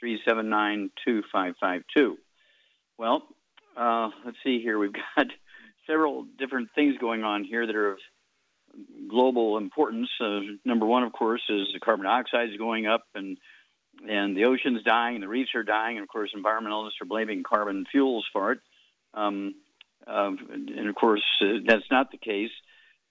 [0.00, 2.16] 379 2552.
[2.98, 3.22] Well,
[3.76, 4.78] uh, let's see here.
[4.78, 5.26] We've got
[5.86, 7.98] several different things going on here that are of
[9.08, 10.08] global importance.
[10.20, 13.38] Uh, number one, of course, is the carbon dioxide is going up and
[14.08, 17.42] and the ocean's dying, and the reefs are dying, and of course, environmentalists are blaming
[17.42, 18.60] carbon fuels for it.
[19.12, 19.56] Um,
[20.06, 22.52] uh, and of course, uh, that's not the case.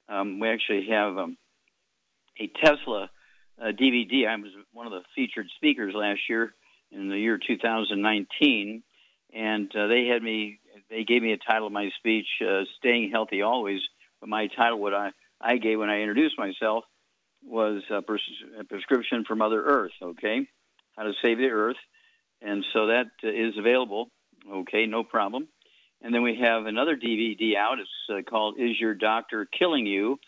[0.08, 1.38] Um, we actually have um,
[2.40, 3.12] a Tesla
[3.62, 4.28] uh, DVD.
[4.28, 6.56] I was one of the featured speakers last year
[6.92, 8.84] in the year 2019,
[9.34, 10.59] and uh, they had me.
[10.90, 13.82] They gave me a title of my speech, uh, "Staying Healthy Always."
[14.20, 16.84] But my title, what I I gave when I introduced myself,
[17.44, 17.98] was a,
[18.60, 19.92] a prescription for Mother Earth.
[20.02, 20.48] Okay,
[20.98, 21.78] how to save the Earth,
[22.42, 24.10] and so that uh, is available.
[24.52, 25.48] Okay, no problem.
[26.02, 27.80] And then we have another DVD out.
[27.80, 30.20] It's uh, called "Is Your Doctor Killing You?"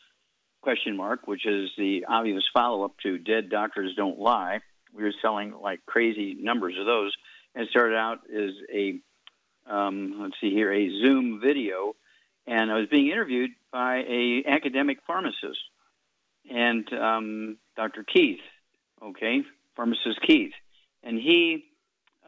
[0.62, 4.60] question mark, which is the obvious follow-up to "Dead Doctors Don't Lie."
[4.94, 7.14] We were selling like crazy numbers of those.
[7.54, 9.00] And started out as a,
[9.70, 11.96] um, let's see here, a Zoom video,
[12.48, 15.60] and I was being interviewed by a academic pharmacist,
[16.50, 18.06] and um, Dr.
[18.06, 18.40] Keith,
[19.04, 19.42] okay,
[19.76, 20.54] pharmacist Keith,
[21.04, 21.66] and he,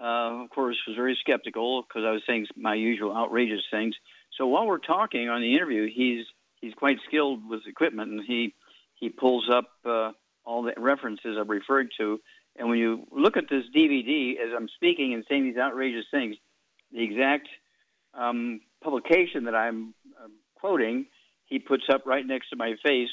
[0.02, 3.96] uh, of course, was very skeptical because I was saying my usual outrageous things.
[4.38, 6.26] So while we're talking on the interview, he's
[6.60, 8.54] he's quite skilled with equipment, and he
[8.96, 10.12] he pulls up uh,
[10.46, 12.20] all the references I'm referring to,
[12.56, 16.36] and when you look at this DVD, as I'm speaking and saying these outrageous things,
[16.92, 17.48] the exact
[18.14, 21.08] um, publication that I'm uh, quoting,
[21.46, 23.10] he puts up right next to my face,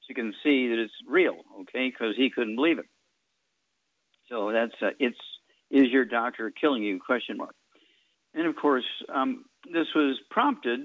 [0.00, 1.36] so you can see that it's real.
[1.62, 2.86] Okay, because he couldn't believe it.
[4.28, 5.18] So that's uh, it's
[5.70, 6.98] is your doctor killing you?
[6.98, 7.54] Question mark.
[8.34, 10.80] And of course, um, this was prompted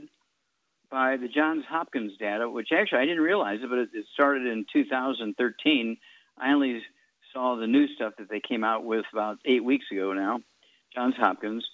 [0.91, 4.45] by the Johns Hopkins data, which actually I didn't realize it, but it, it started
[4.45, 5.97] in 2013.
[6.37, 6.81] I only
[7.35, 10.40] saw the new stuff that they came out with about eight weeks ago now,
[10.96, 11.66] Johns Hopkins.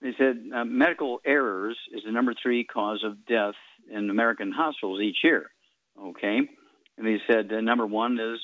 [0.00, 3.54] They said uh, medical errors is the number three cause of death
[3.92, 5.50] in American hospitals each year.
[6.02, 6.38] Okay.
[6.96, 8.40] And they said uh, number one is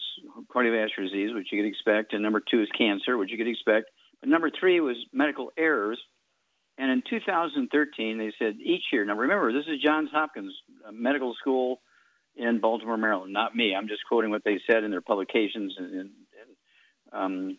[0.54, 3.90] cardiovascular disease, which you could expect, and number two is cancer, which you could expect.
[4.20, 5.98] But number three was medical errors.
[6.78, 9.06] And in 2013, they said each year.
[9.06, 10.52] Now remember, this is Johns Hopkins
[10.86, 11.80] uh, Medical School
[12.36, 13.74] in Baltimore, Maryland, not me.
[13.74, 16.10] I'm just quoting what they said in their publications and
[17.16, 17.58] um,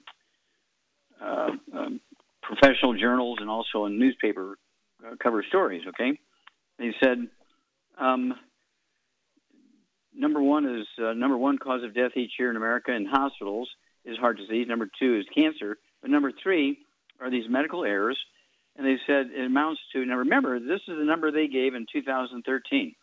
[1.22, 2.02] uh, um,
[2.42, 4.58] professional journals and also in newspaper
[5.06, 5.84] uh, cover stories.
[5.90, 6.20] Okay,
[6.80, 7.28] they said
[8.00, 8.34] um,
[10.16, 13.70] number one is uh, number one cause of death each year in America in hospitals
[14.06, 14.68] is heart disease.
[14.68, 15.78] Number two is cancer.
[16.02, 16.80] But number three
[17.20, 18.18] are these medical errors.
[18.78, 21.86] And they said it amounts to, now remember, this is the number they gave in
[21.92, 22.96] 2013.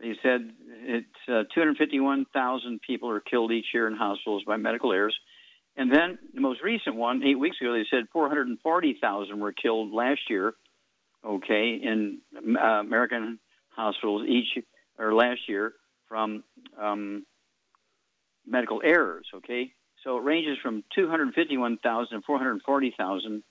[0.00, 5.16] They said it's uh, 251,000 people are killed each year in hospitals by medical errors.
[5.78, 10.22] And then the most recent one, eight weeks ago, they said 440,000 were killed last
[10.28, 10.54] year,
[11.24, 13.38] okay, in uh, American
[13.70, 14.58] hospitals each
[14.98, 15.74] or last year
[16.08, 16.42] from
[16.76, 17.24] um,
[18.44, 19.72] medical errors, okay?
[20.02, 23.44] So it ranges from 251,000 to 440,000.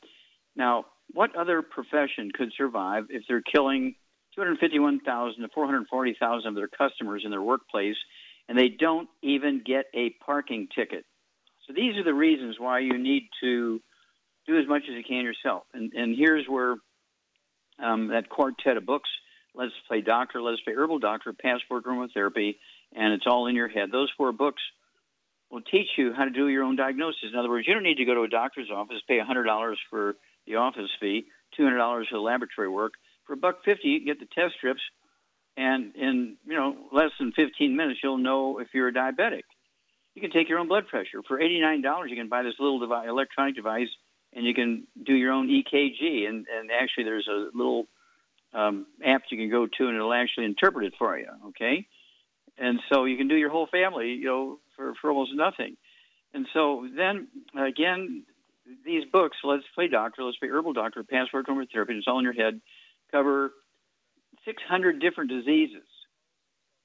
[0.57, 3.95] Now, what other profession could survive if they're killing
[4.35, 7.95] 251,000 to 440,000 of their customers in their workplace
[8.50, 11.06] and they don't even get a parking ticket?
[11.68, 13.81] So these are the reasons why you need to
[14.48, 15.64] do as much as you can yourself.
[15.74, 16.75] And, and here's where
[17.84, 19.10] um, that quartet of books,
[19.54, 22.56] Let's Play Doctor, Let's Play Herbal Doctor, Passport Aromatherapy,
[22.96, 23.92] and It's All in Your Head.
[23.92, 24.62] Those four books
[25.52, 27.30] will teach you how to do your own diagnosis.
[27.31, 30.16] In other words, you don't need to go to a doctor's office, pay $100 for
[30.46, 31.25] the office fee,
[31.60, 32.94] $200 for the laboratory work.
[33.25, 34.81] For a buck fifty, you can get the test strips,
[35.58, 39.42] and in you know less than 15 minutes, you'll know if you're a diabetic.
[40.18, 41.22] You can take your own blood pressure.
[41.28, 43.90] For $89, you can buy this little device, electronic device,
[44.34, 46.28] and you can do your own EKG.
[46.28, 47.86] And, and actually, there's a little
[48.52, 51.28] um, app you can go to, and it'll actually interpret it for you.
[51.50, 51.86] Okay,
[52.58, 55.78] and so you can do your whole family, you know, for for almost nothing.
[56.34, 58.24] And so then again,
[58.84, 62.34] these books, Let's Play Doctor, Let's Play Herbal Doctor, to Therapy, it's all in your
[62.34, 62.60] head,
[63.12, 63.52] cover
[64.46, 65.86] 600 different diseases.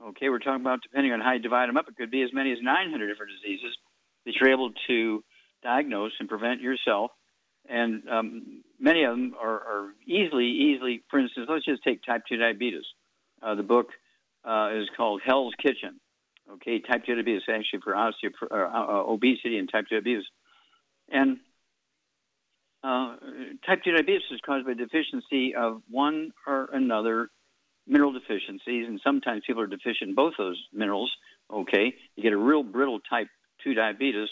[0.08, 2.30] Okay, we're talking about depending on how you divide them up, it could be as
[2.32, 3.76] many as 900 different diseases
[4.26, 5.22] that you're able to
[5.62, 7.12] diagnose and prevent yourself.
[7.68, 12.22] And um, many of them are, are, easily, easily, for instance, let's just take type
[12.28, 12.84] 2 diabetes.
[13.40, 13.90] Uh, the book
[14.44, 16.00] uh, is called Hell's Kitchen.
[16.54, 20.24] Okay, type 2 diabetes actually for osteo- uh, uh, obesity and type 2 diabetes.
[21.08, 21.38] And
[22.82, 23.16] uh,
[23.64, 27.30] type 2 diabetes is caused by deficiency of one or another
[27.86, 31.12] mineral deficiencies, and sometimes people are deficient both those minerals.
[31.52, 33.28] Okay, you get a real brittle type
[33.64, 34.28] 2 diabetes,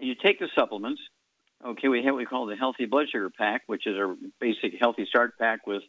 [0.00, 1.00] and you take the supplements.
[1.64, 4.74] Okay, we have what we call the healthy blood sugar pack, which is our basic
[4.78, 5.82] healthy start pack with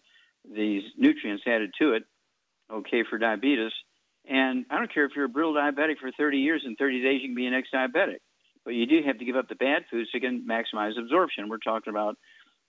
[0.49, 2.03] these nutrients added to it.
[2.71, 3.71] Okay, for diabetes.
[4.27, 7.21] And I don't care if you're a brittle diabetic for 30 years, in 30 days
[7.21, 8.17] you can be an ex-diabetic.
[8.63, 11.49] But you do have to give up the bad foods to maximize absorption.
[11.49, 12.17] We're talking about,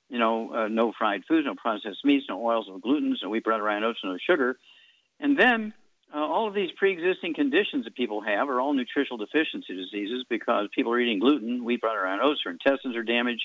[0.08, 3.44] you know, uh, no fried foods, no processed meats, no oils, no glutens, no wheat,
[3.44, 4.56] bread, rye, oats, no sugar.
[5.19, 5.73] And then
[6.14, 10.69] uh, all of these pre-existing conditions that people have are all nutritional deficiency diseases because
[10.75, 13.44] people are eating gluten, wheat, bread, rye, oats, their intestines are damaged.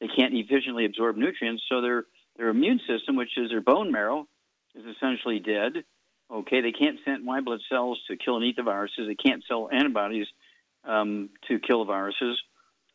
[0.00, 2.04] They can't efficiently absorb nutrients, so their
[2.36, 4.28] their immune system, which is their bone marrow,
[4.76, 5.72] is essentially dead.
[6.30, 9.08] Okay, they can't send white blood cells to kill and eat the viruses.
[9.08, 10.26] They can't sell antibodies
[10.84, 12.40] um, to kill the viruses.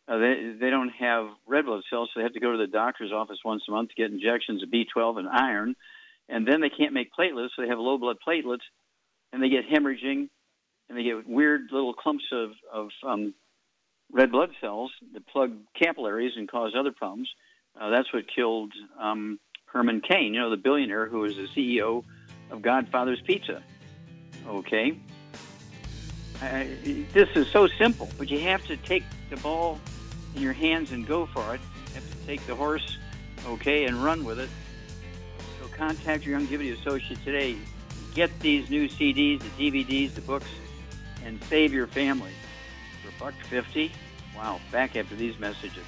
[0.07, 2.67] Uh, they they don't have red blood cells, so they have to go to the
[2.67, 5.75] doctor's office once a month to get injections of B12 and iron,
[6.27, 8.65] and then they can't make platelets, so they have low blood platelets,
[9.31, 10.27] and they get hemorrhaging,
[10.89, 13.33] and they get weird little clumps of of um,
[14.11, 17.29] red blood cells that plug capillaries and cause other problems.
[17.79, 22.03] Uh, that's what killed um, Herman Cain, you know, the billionaire who was the CEO
[22.51, 23.63] of Godfather's Pizza.
[24.47, 24.99] Okay,
[27.13, 29.79] this is so simple, but you have to take the ball
[30.35, 31.61] in your hands and go for it.
[31.87, 32.97] You have to take the horse,
[33.47, 34.49] okay, and run with it.
[35.59, 37.57] So contact your Youngevity associate today.
[38.13, 40.49] Get these new CDs, the DVDs, the books,
[41.25, 42.31] and save your family.
[43.03, 43.91] For buck fifty.
[44.35, 45.85] Wow, back after these messages.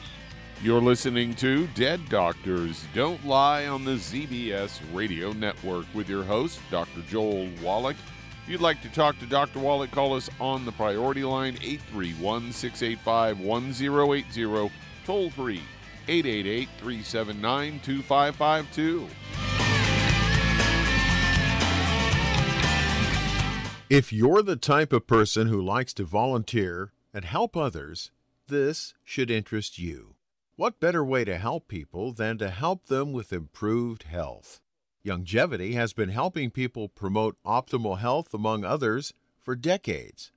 [0.61, 6.59] You're listening to Dead Doctors Don't Lie on the ZBS Radio Network with your host,
[6.71, 7.01] Dr.
[7.01, 7.97] Joel Wallach.
[8.45, 9.57] If you'd like to talk to Dr.
[9.57, 14.71] Wallach, call us on the priority line 831 685 1080,
[15.03, 15.63] toll free
[16.07, 19.07] 888 379 2552.
[23.89, 28.11] If you're the type of person who likes to volunteer and help others,
[28.47, 30.13] this should interest you.
[30.55, 34.61] What better way to help people than to help them with improved health?
[35.05, 40.31] Youngevity has been helping people promote optimal health, among others, for decades.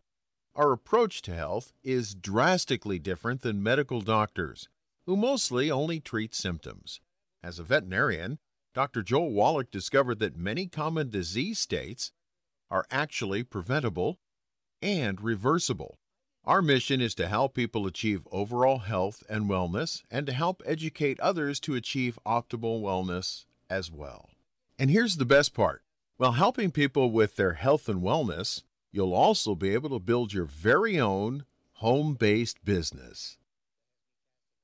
[0.55, 4.69] Our approach to health is drastically different than medical doctors,
[5.07, 7.01] who mostly only treat symptoms.
[7.43, 8.41] As a veterinarian,
[8.75, 9.03] Dr.
[9.03, 12.13] Joel Wallach discovered that many common disease states
[12.71, 14.19] are actually preventable
[14.83, 15.99] and reversible.
[16.45, 21.19] Our mission is to help people achieve overall health and wellness and to help educate
[21.21, 24.29] others to achieve optimal wellness as well.
[24.79, 25.83] And here's the best part
[26.19, 30.45] while helping people with their health and wellness, you'll also be able to build your
[30.45, 31.45] very own
[31.75, 33.39] home based business.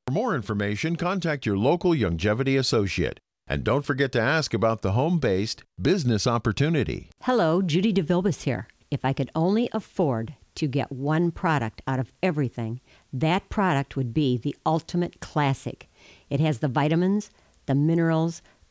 [0.06, 3.18] For more information, contact your local Youngevity associate.
[3.48, 7.10] And don't forget to ask about the home based business opportunity.
[7.22, 8.68] Hello, Judy DeVilbus here.
[8.92, 12.80] If I could only afford to get one product out of everything,
[13.12, 15.88] that product would be the ultimate classic.
[16.30, 17.30] It has the vitamins,
[17.66, 18.42] the minerals,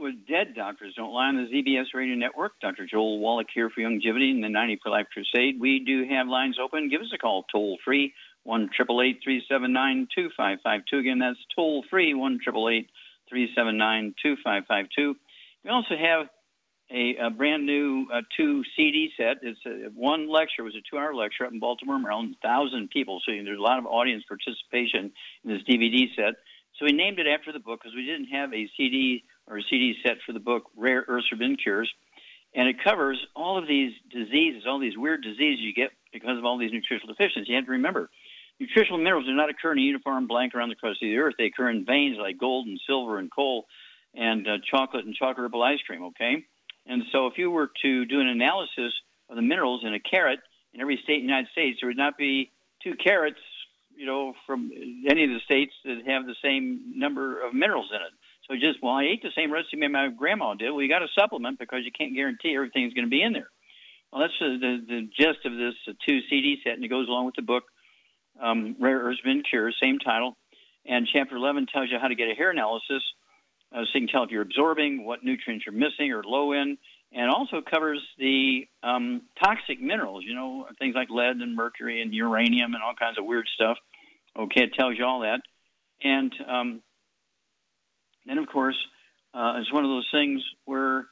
[0.00, 2.52] with Dead Doctors Don't Lie on the ZBS Radio Network.
[2.60, 2.86] Dr.
[2.86, 5.60] Joel Wallach here for Youngevity and the 90 for Life Crusade.
[5.60, 6.88] We do have lines open.
[6.88, 8.14] Give us a call toll free,
[8.44, 10.98] 1 379 2552.
[10.98, 15.16] Again, that's toll free, 1 379 2552.
[15.64, 16.28] We also have
[16.90, 19.38] a, a brand new uh, two CD set.
[19.42, 20.62] It's a, one lecture.
[20.62, 22.36] It was a two-hour lecture up in Baltimore, Maryland.
[22.42, 25.12] Thousand people, so there's a lot of audience participation
[25.44, 26.34] in this DVD set.
[26.78, 29.94] So we named it after the book because we didn't have a CD or CD
[30.04, 31.92] set for the book Rare Forbidden Cures,
[32.54, 36.44] and it covers all of these diseases, all these weird diseases you get because of
[36.44, 37.48] all these nutritional deficiencies.
[37.48, 38.10] You have to remember,
[38.58, 41.34] nutritional minerals do not occur in a uniform blank around the crust of the earth.
[41.38, 43.66] They occur in veins like gold and silver and coal
[44.14, 46.04] and uh, chocolate and chocolate ripple ice cream.
[46.04, 46.44] Okay,
[46.86, 48.92] and so if you were to do an analysis
[49.28, 50.40] of the minerals in a carrot
[50.74, 52.50] in every state in the United States, there would not be
[52.82, 53.40] two carrots,
[53.96, 54.70] you know, from
[55.08, 58.12] any of the states that have the same number of minerals in it.
[58.50, 60.72] So just, well, I ate the same recipe my grandma did.
[60.72, 63.48] Well, you got to supplement because you can't guarantee everything's going to be in there.
[64.12, 67.06] Well, that's the, the, the gist of this uh, two CD set, and it goes
[67.06, 67.62] along with the book,
[68.42, 70.36] um, Rare Earths Forbidden Cures, same title.
[70.84, 73.02] And chapter 11 tells you how to get a hair analysis
[73.72, 76.76] uh, so you can tell if you're absorbing, what nutrients you're missing or low in,
[77.12, 82.12] and also covers the um, toxic minerals, you know, things like lead and mercury and
[82.12, 83.78] uranium and all kinds of weird stuff.
[84.36, 85.40] Okay, it tells you all that.
[86.02, 86.82] And um,
[88.26, 88.76] then, of course,
[89.34, 91.06] uh, it's one of those things where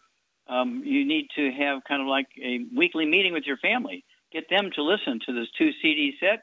[0.48, 4.04] um, you need to have kind of like a weekly meeting with your family.
[4.32, 6.42] Get them to listen to this two CD set,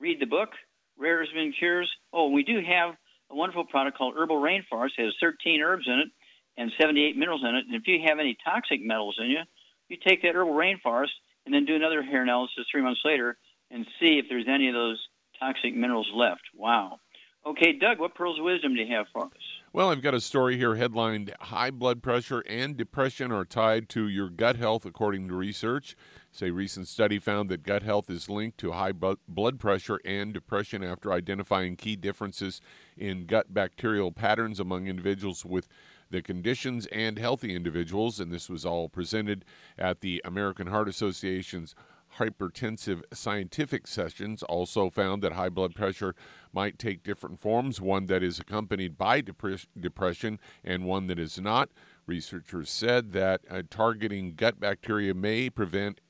[0.00, 0.50] read the book,
[0.98, 1.90] Rare Earths Forbidden Cures.
[2.12, 2.94] Oh, we do have
[3.30, 4.98] a wonderful product called Herbal Rainforest.
[4.98, 6.08] It has 13 herbs in it
[6.56, 7.64] and 78 minerals in it.
[7.66, 9.40] And if you have any toxic metals in you,
[9.88, 13.36] you take that Herbal Rainforest and then do another hair analysis three months later
[13.70, 15.00] and see if there's any of those
[15.38, 16.42] toxic minerals left.
[16.54, 16.98] Wow.
[17.44, 19.32] Okay, Doug, what pearls of wisdom do you have for us?
[19.74, 24.06] Well, I've got a story here headlined High Blood Pressure and Depression are tied to
[24.06, 25.96] your gut health, according to research.
[26.40, 30.84] A recent study found that gut health is linked to high blood pressure and depression
[30.84, 32.60] after identifying key differences
[32.96, 35.66] in gut bacterial patterns among individuals with
[36.08, 38.20] the conditions and healthy individuals.
[38.20, 39.44] And this was all presented
[39.76, 41.74] at the American Heart Association's
[42.18, 46.14] hypertensive scientific sessions also found that high blood pressure
[46.52, 51.70] might take different forms one that is accompanied by depression and one that is not.
[52.06, 56.00] Researchers said that uh, targeting gut bacteria may prevent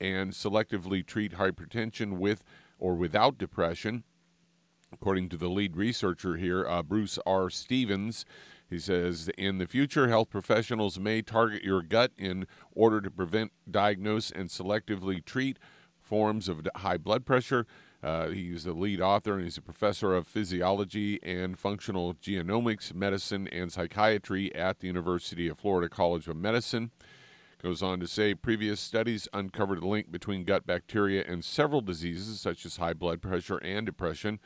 [0.00, 2.42] and selectively treat hypertension with
[2.78, 4.04] or without depression.
[4.92, 7.50] According to the lead researcher here, uh, Bruce R.
[7.50, 8.24] Stevens,
[8.68, 13.52] he says in the future, health professionals may target your gut in order to prevent,
[13.70, 15.58] diagnose, and selectively treat
[16.00, 17.66] forms of high blood pressure.
[18.02, 23.48] Uh, he's the lead author and he's a professor of physiology and functional genomics, medicine,
[23.48, 26.90] and psychiatry at the University of Florida College of Medicine.
[27.62, 32.38] Goes on to say previous studies uncovered a link between gut bacteria and several diseases
[32.38, 34.38] such as high blood pressure and depression.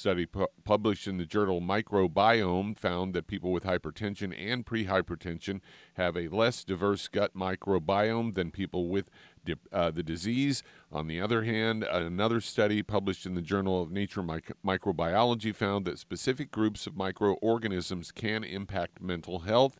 [0.00, 5.60] Study pu- published in the journal Microbiome found that people with hypertension and prehypertension
[5.92, 9.10] have a less diverse gut microbiome than people with
[9.44, 10.62] di- uh, the disease.
[10.90, 15.98] On the other hand, another study published in the Journal of Nature Microbiology found that
[15.98, 19.78] specific groups of microorganisms can impact mental health.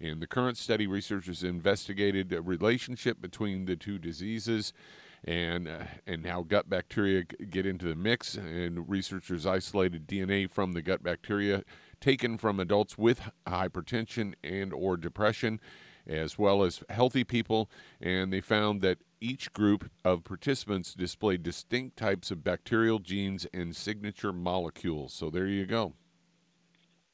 [0.00, 4.72] In the current study, researchers investigated a relationship between the two diseases
[5.24, 8.34] and uh, and how gut bacteria get into the mix.
[8.34, 11.62] And researchers isolated DNA from the gut bacteria
[12.00, 15.60] taken from adults with hypertension and or depression
[16.06, 21.98] as well as healthy people and they found that each group of participants displayed distinct
[21.98, 25.92] types of bacterial genes and signature molecules so there you go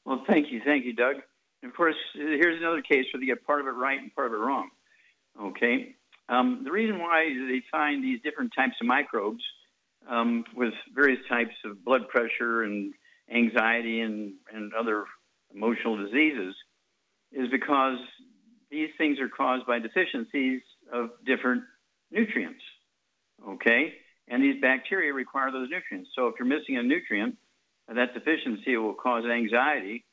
[0.04, 1.16] well thank you thank you doug
[1.66, 4.34] of course, here's another case where they get part of it right and part of
[4.34, 4.70] it wrong.
[5.40, 5.96] Okay?
[6.28, 9.42] Um, the reason why they find these different types of microbes
[10.08, 12.92] um, with various types of blood pressure and
[13.32, 15.04] anxiety and, and other
[15.54, 16.54] emotional diseases
[17.32, 17.98] is because
[18.70, 21.62] these things are caused by deficiencies of different
[22.10, 22.62] nutrients.
[23.48, 23.94] Okay?
[24.28, 26.10] And these bacteria require those nutrients.
[26.16, 27.36] So if you're missing a nutrient,
[27.88, 30.04] that deficiency will cause anxiety,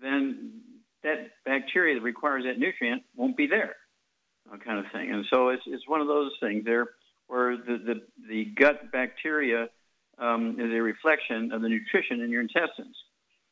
[0.00, 0.60] then
[1.02, 3.76] that bacteria that requires that nutrient won't be there,
[4.64, 5.10] kind of thing.
[5.10, 6.86] And so it's, it's one of those things there
[7.28, 9.68] where the, the, the gut bacteria
[10.18, 12.96] um, is a reflection of the nutrition in your intestines.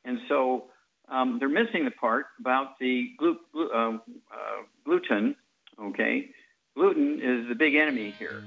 [0.04, 0.64] And so
[1.08, 5.34] um, they're missing the part about the glu- glu- uh, uh, gluten,
[5.80, 6.30] okay?
[6.74, 8.44] Gluten is the big enemy here,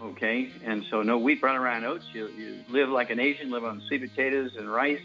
[0.00, 0.50] okay?
[0.64, 2.06] And so no wheat, brown, rye, oats.
[2.12, 5.02] You, you live like an Asian, live on sweet potatoes and rice,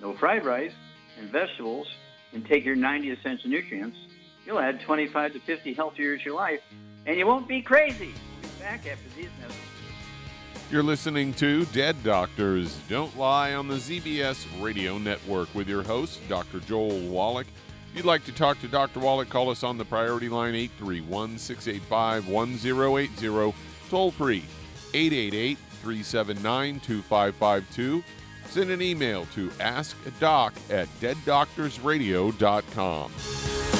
[0.00, 0.72] no fried rice,
[1.18, 1.86] and vegetables,
[2.32, 3.98] and take your 90 essential nutrients,
[4.46, 6.60] you'll add 25 to 50 healthy years to your life,
[7.06, 8.12] and you won't be crazy.
[8.60, 9.28] Back after these.
[10.70, 16.20] You're listening to Dead Doctors Don't Lie on the ZBS Radio Network with your host,
[16.28, 16.60] Dr.
[16.60, 17.48] Joel Wallach.
[17.90, 19.00] If you'd like to talk to Dr.
[19.00, 23.54] Wallach, call us on the priority line 831 685 1080,
[23.88, 24.44] toll free
[24.94, 28.04] 888 379 2552.
[28.46, 33.79] Send an email to askdoc at deaddoctorsradio.com.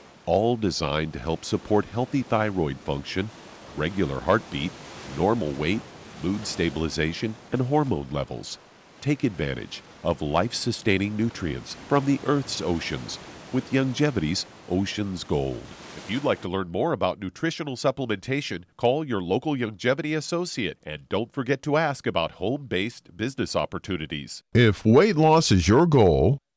[0.31, 3.29] all designed to help support healthy thyroid function,
[3.75, 4.71] regular heartbeat,
[5.17, 5.81] normal weight,
[6.23, 8.57] mood stabilization, and hormone levels.
[9.01, 13.19] Take advantage of life sustaining nutrients from the Earth's oceans
[13.51, 15.63] with Youngevity's Ocean's Gold.
[15.97, 21.09] If you'd like to learn more about nutritional supplementation, call your local Youngevity associate and
[21.09, 24.43] don't forget to ask about home based business opportunities.
[24.53, 26.37] If weight loss is your goal,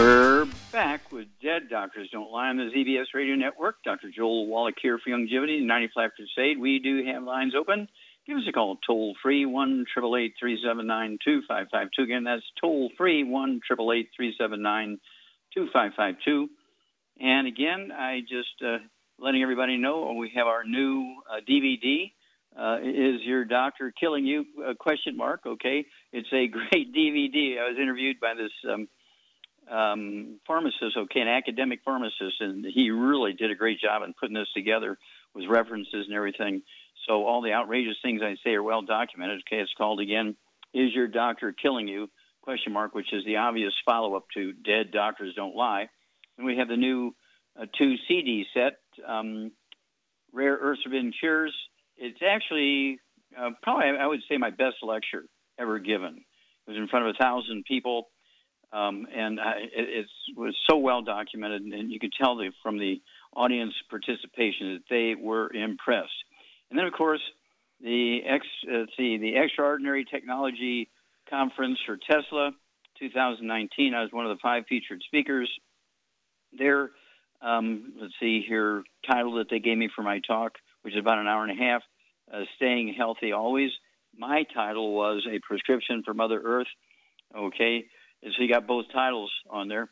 [0.00, 3.82] We're back with Dead Doctors Don't Lie on the ZBS Radio Network.
[3.84, 4.10] Dr.
[4.10, 6.58] Joel Wallach here for Youngevity, 90 Flat Crusade.
[6.58, 7.86] We do have lines open.
[8.26, 12.02] Give us a call toll free, 1 2552.
[12.02, 16.48] Again, that's toll free, 1 2552.
[17.20, 18.78] And again, I just uh,
[19.18, 22.10] letting everybody know we have our new uh, DVD.
[22.58, 24.46] Uh, is your doctor killing you?
[24.66, 25.42] Uh, question mark.
[25.44, 27.60] Okay, it's a great DVD.
[27.60, 28.88] I was interviewed by this um,
[29.70, 34.34] um, pharmacist, okay, an academic pharmacist, and he really did a great job in putting
[34.34, 34.98] this together
[35.34, 36.62] with references and everything.
[37.06, 39.42] So all the outrageous things I say are well documented.
[39.46, 40.36] Okay, it's called again,
[40.74, 42.10] "Is Your Doctor Killing You?"
[42.42, 45.88] Question mark, which is the obvious follow-up to "Dead Doctors Don't Lie."
[46.36, 47.14] And we have the new
[47.58, 49.52] uh, two CD set, um,
[50.32, 51.54] "Rare Earths Forbidden Cures."
[51.96, 52.98] It's actually
[53.38, 55.24] uh, probably I would say my best lecture
[55.58, 56.24] ever given.
[56.66, 58.08] It was in front of a thousand people
[58.72, 60.06] Um, and I, it,
[60.36, 63.00] was so well documented, and you could tell the, from the
[63.34, 66.10] audience participation that they were impressed.
[66.70, 67.20] And then, of course,
[67.80, 70.88] the ex, uh, the Extraordinary Technology
[71.28, 72.52] Conference for Tesla
[73.00, 73.94] 2019.
[73.94, 75.50] I was one of the five featured speakers.
[76.56, 76.90] Their
[77.42, 80.52] um, let's see here title that they gave me for my talk,
[80.82, 81.82] which is about an hour and a half,
[82.32, 83.70] uh, staying healthy always.
[84.16, 86.66] My title was a prescription for Mother Earth.
[87.36, 87.84] Okay,
[88.22, 89.88] so you got both titles on there,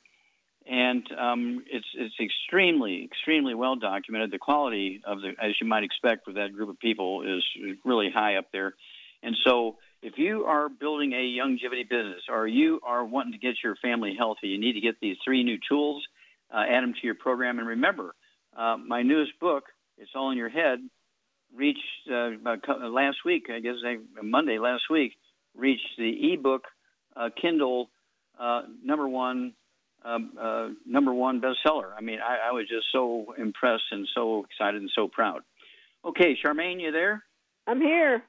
[0.66, 4.30] and um, it's it's extremely extremely well documented.
[4.30, 7.44] The quality of the, as you might expect with that group of people, is
[7.84, 8.74] really high up there,
[9.22, 9.76] and so.
[10.00, 14.14] If you are building a Youngevity business or you are wanting to get your family
[14.16, 16.06] healthy, you need to get these three new tools,
[16.54, 17.58] uh, add them to your program.
[17.58, 18.14] And remember,
[18.56, 19.64] uh, my newest book,
[19.96, 20.78] It's All in Your Head,
[21.52, 22.30] reached uh,
[22.88, 23.74] last week, I guess
[24.22, 25.14] Monday last week,
[25.56, 26.66] reached the ebook
[27.16, 27.90] uh, Kindle
[28.38, 29.54] uh, number one
[30.04, 31.90] um, uh, number one bestseller.
[31.96, 35.40] I mean, I, I, was just so impressed and so excited and so proud.
[36.04, 37.24] Okay, Charmaine, you there?
[37.66, 38.22] I'm here.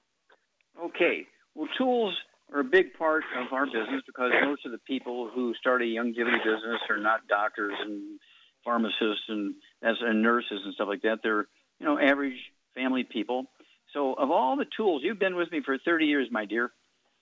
[0.84, 1.28] Okay.
[1.54, 2.15] Well, tools
[2.52, 5.86] are a big part of our business because most of the people who start a
[5.86, 8.19] Youngevity business are not doctors and
[8.63, 11.19] pharmacists and as and nurses and stuff like that.
[11.22, 11.48] They're
[11.80, 12.38] you know average
[12.76, 13.45] family people.
[13.93, 16.72] So, of all the tools, you've been with me for 30 years, my dear.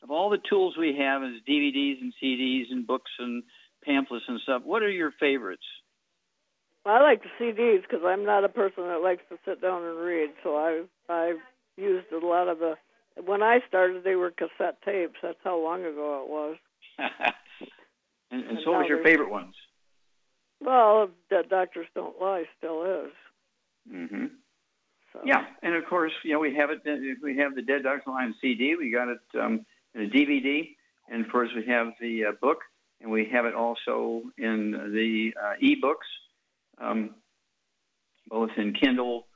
[0.04, 3.44] Of all the tools we have as DVDs and CDs and books and
[3.84, 5.64] pamphlets and stuff, what are your favorites?
[6.86, 9.98] I like the CDs because I'm not a person that likes to sit down and
[9.98, 10.30] read.
[10.44, 11.40] So I I've
[11.76, 12.76] used a lot of the.
[13.26, 15.18] When I started, they were cassette tapes.
[15.22, 16.56] That's how long ago it was.
[17.00, 19.56] and, and, and so, what was your favorite ones?
[20.62, 23.12] Well, Dead Doctors Don't Lie still is.
[23.94, 24.26] Mm-hmm.
[25.14, 25.20] So.
[25.26, 26.82] Yeah, and of course, you know, we have it.
[27.22, 28.76] We have the Dead Doctors Don't Lie CD.
[28.76, 30.70] We got it um, in a DVD,
[31.10, 32.60] and of course, we have the uh, book,
[33.02, 36.08] and we have it also in the uh, e-books,
[36.80, 37.16] um,
[38.30, 39.28] both in Kindle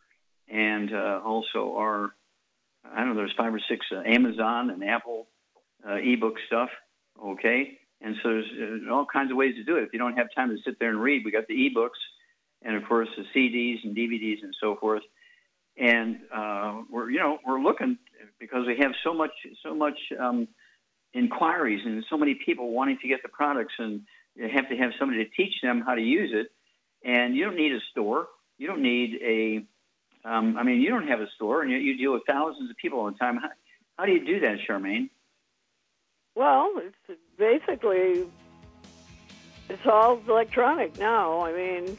[0.51, 2.15] and uh, also our.
[2.83, 3.15] I don't know.
[3.15, 5.27] There's five or six uh, Amazon and Apple
[5.87, 6.69] uh, ebook stuff.
[7.23, 9.83] Okay, and so there's all kinds of ways to do it.
[9.83, 11.99] If you don't have time to sit there and read, we got the e-books,
[12.63, 15.03] and of course the CDs and DVDs and so forth.
[15.77, 17.97] And uh, we're you know we're looking
[18.39, 19.31] because we have so much
[19.63, 20.47] so much um,
[21.13, 24.01] inquiries and so many people wanting to get the products, and
[24.35, 26.51] you have to have somebody to teach them how to use it.
[27.03, 28.27] And you don't need a store.
[28.57, 29.63] You don't need a
[30.23, 32.77] um, I mean, you don't have a store, and you, you deal with thousands of
[32.77, 33.37] people all the time.
[33.37, 33.49] How,
[33.97, 35.09] how do you do that, Charmaine?
[36.35, 38.25] Well, it's basically
[39.69, 41.41] it's all electronic now.
[41.45, 41.97] I mean,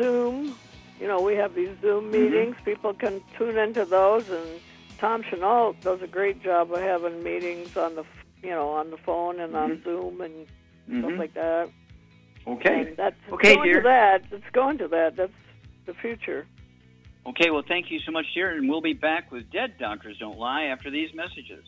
[0.00, 0.56] Zoom.
[1.00, 2.12] You know, we have these Zoom mm-hmm.
[2.12, 2.56] meetings.
[2.56, 2.64] Mm-hmm.
[2.64, 4.60] People can tune into those, and
[4.98, 8.04] Tom Chenault does a great job of having meetings on the
[8.42, 9.72] you know on the phone and mm-hmm.
[9.72, 10.46] on Zoom and
[10.88, 11.00] mm-hmm.
[11.00, 11.70] stuff like that.
[12.46, 12.80] Okay.
[12.80, 13.82] And that's okay, going dear.
[13.82, 14.24] to that.
[14.30, 15.16] It's going to that.
[15.16, 15.32] That's
[15.86, 16.46] the future.
[17.26, 20.38] Okay, well, thank you so much, dear, and we'll be back with Dead Doctors Don't
[20.38, 21.64] Lie after these messages.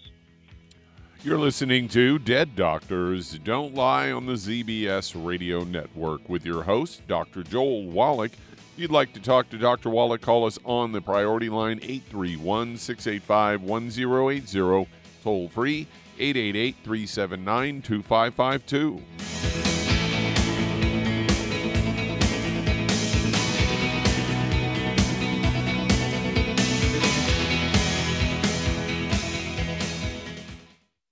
[1.22, 7.06] You're listening to Dead Doctors Don't Lie on the ZBS Radio Network with your host,
[7.06, 7.42] Dr.
[7.42, 8.32] Joel Wallach.
[8.72, 9.90] If you'd like to talk to Dr.
[9.90, 14.88] Wallach, call us on the priority line 831 685 1080,
[15.22, 15.86] toll free
[16.18, 19.02] 888 379 2552.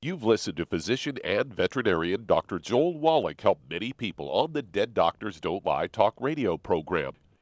[0.00, 2.58] You've listened to physician and veterinarian Dr.
[2.60, 7.12] Joel Wallach help many people on the Dead Doctors Don't Lie talk radio program.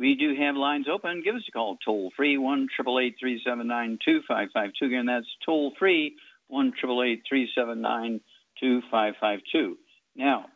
[0.00, 1.20] We do have lines open.
[1.22, 4.70] Give us a call toll free one triple eight three seven nine two five five
[4.78, 4.86] two.
[4.86, 6.16] Again, that's toll free
[6.48, 8.22] one triple eight three seven nine
[8.58, 9.76] two five five two.
[10.16, 10.46] Now,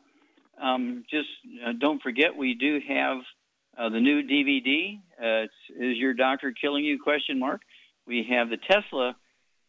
[0.61, 1.29] um, just
[1.63, 3.19] uh, don't forget we do have
[3.77, 4.99] uh, the new DVD.
[5.23, 5.45] Uh,
[5.79, 6.99] is your doctor killing you?
[6.99, 7.61] Question mark.
[8.07, 9.15] We have the Tesla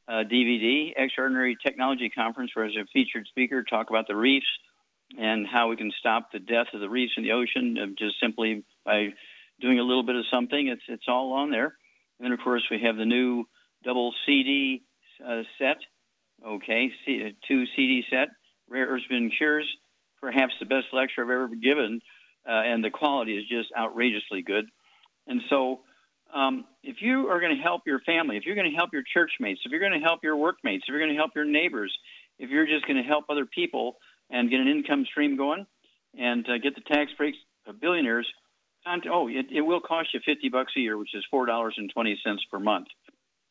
[0.07, 4.47] uh, DVD, Extraordinary Technology Conference, where as a featured speaker talk about the reefs
[5.19, 8.15] and how we can stop the death of the reefs in the ocean uh, just
[8.21, 9.09] simply by
[9.59, 10.67] doing a little bit of something.
[10.67, 11.75] It's it's all on there.
[12.19, 13.45] And then of course we have the new
[13.83, 14.83] double CD
[15.25, 15.77] uh, set.
[16.45, 18.29] Okay, C- two CD set.
[18.69, 19.67] Rare Earths Bin Cures,
[20.19, 22.01] perhaps the best lecture I've ever given,
[22.47, 24.65] uh, and the quality is just outrageously good.
[25.27, 25.81] And so,
[26.33, 29.03] um, if you are going to help your family, if you're going to help your
[29.13, 31.45] church mates, if you're going to help your workmates, if you're going to help your
[31.45, 31.95] neighbors,
[32.39, 33.97] if you're just going to help other people
[34.29, 35.65] and get an income stream going
[36.17, 37.37] and uh, get the tax breaks
[37.67, 38.27] of billionaires,
[39.11, 42.15] oh, it, it will cost you 50 bucks a year, which is $4.20
[42.51, 42.87] per month,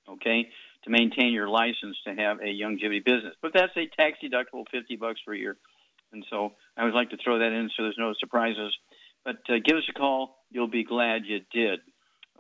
[0.09, 0.49] okay,
[0.85, 3.35] to maintain your license to have a Youngevity business.
[3.43, 5.57] But that's a tax deductible 50 bucks per year.
[6.13, 8.75] And so I always like to throw that in so there's no surprises.
[9.25, 10.45] But uh, give us a call.
[10.51, 11.81] You'll be glad you did.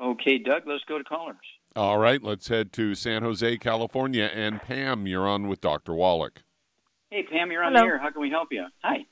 [0.00, 1.36] Okay, Doug, let's go to callers.
[1.76, 4.30] All right, let's head to San Jose, California.
[4.32, 5.92] And Pam, you're on with Dr.
[5.94, 6.42] Wallach.
[7.10, 7.84] Hey, Pam, you're on Hello.
[7.84, 7.98] the air.
[7.98, 8.64] How can we help you?
[8.82, 9.06] Hi.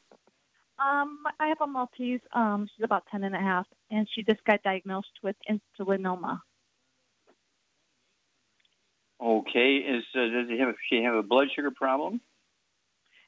[0.83, 2.21] Um, I have a Maltese.
[2.33, 6.41] Um, she's about ten and a half, and she just got diagnosed with insulinoma.
[9.23, 9.77] Okay.
[9.77, 12.21] Is uh, does she have she have a blood sugar problem?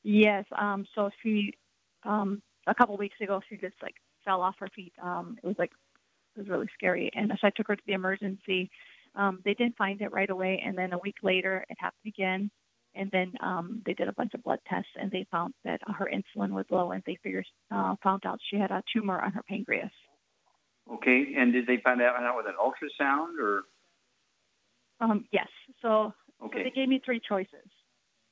[0.02, 0.44] Yes.
[0.56, 1.54] Um, so she,
[2.04, 4.92] um, a couple weeks ago, she just like fell off her feet.
[5.02, 5.70] Um, it was like
[6.36, 8.70] it was really scary, and so I took her to the emergency.
[9.14, 12.50] Um, they didn't find it right away, and then a week later, it happened again.
[12.96, 16.08] And then um, they did a bunch of blood tests, and they found that her
[16.12, 19.42] insulin was low, and they figured uh, found out she had a tumor on her
[19.42, 19.90] pancreas.
[20.92, 21.34] Okay.
[21.36, 23.62] And did they find that out with an ultrasound or?
[25.00, 25.48] Um, yes.
[25.82, 26.64] So, so Okay.
[26.64, 27.68] they gave me three choices.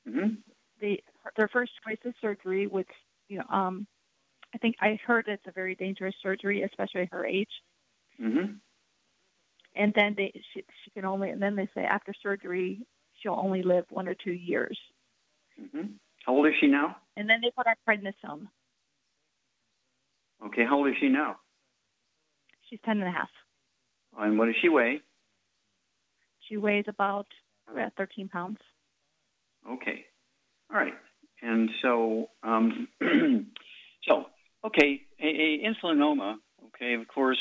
[0.07, 0.35] hmm
[0.79, 0.99] The
[1.37, 2.89] their first choice is surgery, which
[3.29, 3.87] you know, um,
[4.53, 7.49] I think I heard it's a very dangerous surgery, especially her age.
[8.17, 8.45] hmm
[9.75, 12.85] And then they she, she can only and then they say after surgery
[13.23, 14.77] she'll only live one or two years.
[15.57, 15.87] hmm
[16.25, 16.97] How old is she now?
[17.15, 18.47] And then they put her prednisone.
[20.45, 20.65] Okay.
[20.67, 21.37] How old is she now?
[22.69, 23.29] She's ten and a half.
[24.19, 25.01] And what does she weigh?
[26.49, 27.27] She weighs about
[27.69, 28.57] uh, 13 pounds.
[29.67, 30.05] Okay.
[30.71, 30.93] All right.
[31.41, 32.87] And so, um,
[34.07, 34.25] so
[34.65, 36.35] okay, a, a insulinoma.
[36.67, 37.39] Okay, of course,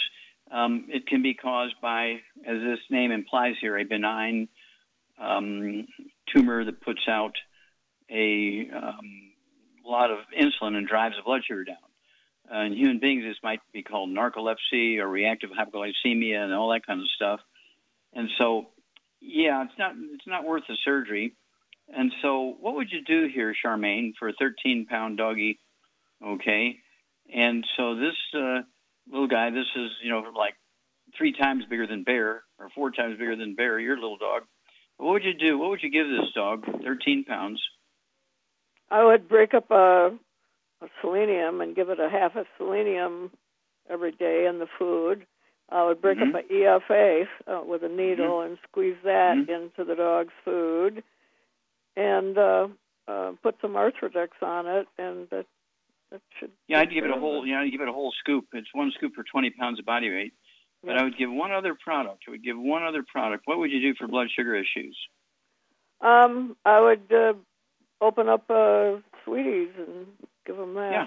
[0.51, 2.17] um, it can be caused by,
[2.47, 4.49] as this name implies here, a benign
[5.23, 5.87] um,
[6.35, 7.35] tumor that puts out
[8.11, 9.33] a um,
[9.85, 11.77] lot of insulin and drives the blood sugar down.
[12.53, 16.87] Uh, in human beings, this might be called narcolepsy or reactive hypoglycemia and all that
[16.87, 17.41] kind of stuff.
[18.13, 18.67] And so,
[19.21, 21.35] yeah, it's not it's not worth the surgery.
[21.89, 25.59] And so, what would you do here, Charmaine, for a 13 pound doggy?
[26.25, 26.79] Okay.
[27.33, 28.61] And so, this uh,
[29.11, 30.55] little guy, this is, you know, like
[31.17, 34.43] three times bigger than Bear or four times bigger than Bear, your little dog.
[35.03, 35.59] What would you do?
[35.59, 37.61] What would you give this dog, 13 pounds?
[38.89, 40.11] I would break up a,
[40.81, 43.33] a selenium and give it a half of selenium
[43.91, 45.27] every day in the food.
[45.71, 46.29] I would break Mhm.
[46.29, 48.47] up an EFA uh, with a needle Mm-hmm.
[48.53, 49.49] and squeeze that Mhm.
[49.49, 51.03] into the dog's food,
[51.97, 52.69] and uh,
[53.09, 55.47] uh, put some Arthrydex on it, and that
[56.13, 56.53] that should.
[56.69, 57.45] Yeah, I'd give it a whole.
[57.45, 58.47] Know, I'd give it a whole scoop.
[58.53, 60.35] It's one scoop for 20 pounds of body weight.
[60.85, 62.25] But I would give one other product.
[62.27, 63.45] I would give one other product.
[63.47, 64.97] What would you do for blood sugar issues?
[66.01, 67.35] Um, I would uh,
[68.01, 70.07] open up uh, sweeties and
[70.45, 70.91] give them that.
[70.91, 71.07] Yeah,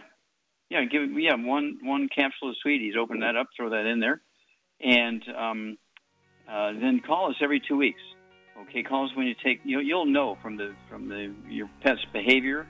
[0.69, 0.85] yeah.
[0.85, 1.11] Give.
[1.19, 2.93] Yeah, one one capsule of sweeties.
[2.97, 3.47] Open that up.
[3.57, 4.21] Throw that in there,
[4.79, 5.77] and um,
[6.49, 8.01] uh, then call us every two weeks.
[8.61, 9.59] Okay, call us when you take.
[9.65, 12.65] You'll, you'll know from the from the your pet's behavior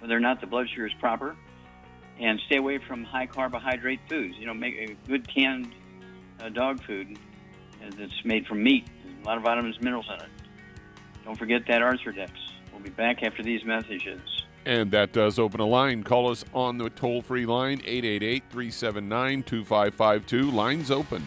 [0.00, 1.36] whether or not the blood sugar is proper,
[2.20, 4.34] and stay away from high carbohydrate foods.
[4.38, 5.74] You know, make a good canned
[6.40, 7.18] uh, dog food
[7.82, 8.86] uh, that's made from meat.
[9.22, 10.30] A lot of vitamins, minerals in it.
[11.24, 12.30] Don't forget that Arthrydex.
[12.72, 14.20] We'll be back after these messages.
[14.64, 16.02] And that does open a line.
[16.02, 20.50] Call us on the toll free line, 888 379 2552.
[20.50, 21.26] Lines open.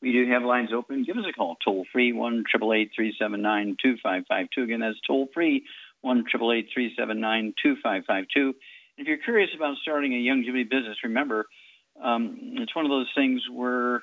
[0.00, 1.04] We do have lines open.
[1.04, 4.62] Give us a call, toll free, 1 379 2552.
[4.62, 5.64] Again, that's toll free,
[6.02, 8.54] 1 379 2552.
[8.98, 11.46] If you're curious about starting a Youngevity business, remember,
[12.00, 14.02] um, it's one of those things where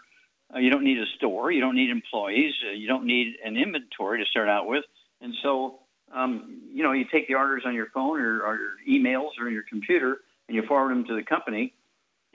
[0.54, 3.56] uh, you don't need a store, you don't need employees, uh, you don't need an
[3.56, 4.84] inventory to start out with.
[5.22, 5.80] And so,
[6.14, 9.50] um, you know, you take the orders on your phone or, or your emails or
[9.50, 10.18] your computer
[10.48, 11.74] and you forward them to the company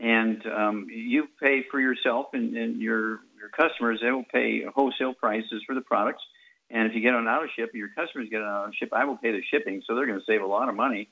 [0.00, 5.14] and um, you pay for yourself and, and your your customers they will pay wholesale
[5.14, 6.22] prices for the products.
[6.70, 9.16] And if you get on auto ship your customers get on auto ship i will
[9.16, 9.82] pay the shipping.
[9.86, 11.08] So they're going to save a lot of money.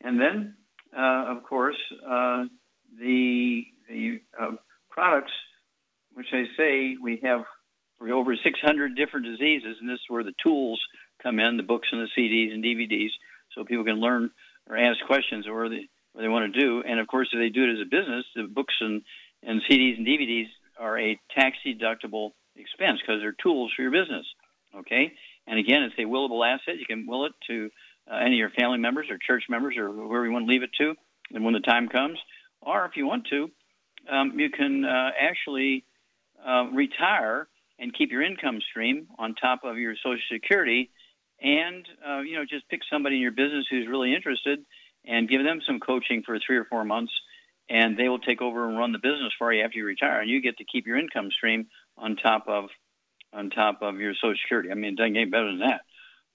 [0.00, 0.54] And then
[0.96, 2.44] uh, of course uh,
[2.98, 4.52] the the uh,
[4.90, 5.32] products
[6.14, 7.44] which i say we have
[8.12, 10.80] over 600 different diseases and this is where the tools
[11.22, 13.10] come in the books and the cds and dvds
[13.54, 14.30] so people can learn
[14.68, 16.82] or ask questions or they, what they want to do.
[16.86, 19.02] And of course, if they do it as a business, the books and,
[19.42, 20.48] and CDs and DVDs
[20.82, 24.26] are a tax deductible expense because they're tools for your business.
[24.76, 25.12] Okay?
[25.46, 26.78] And again, it's a willable asset.
[26.78, 27.70] You can will it to
[28.10, 30.62] uh, any of your family members or church members or whoever you want to leave
[30.62, 30.94] it to,
[31.32, 32.18] and when the time comes.
[32.60, 33.50] Or if you want to,
[34.10, 35.84] um, you can uh, actually
[36.44, 40.90] uh, retire and keep your income stream on top of your Social Security,
[41.40, 44.60] and uh, you know just pick somebody in your business who's really interested
[45.04, 47.12] and give them some coaching for three or four months,
[47.68, 50.30] and they will take over and run the business for you after you retire, and
[50.30, 52.64] you get to keep your income stream on top of
[53.32, 54.70] on top of your Social Security.
[54.70, 55.80] I mean, it doesn't get better than that.